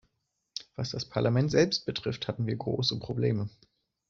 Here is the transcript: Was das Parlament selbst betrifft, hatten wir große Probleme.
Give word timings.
Was 0.75 0.89
das 0.89 1.05
Parlament 1.05 1.51
selbst 1.51 1.85
betrifft, 1.85 2.27
hatten 2.27 2.47
wir 2.47 2.55
große 2.55 2.97
Probleme. 2.97 3.51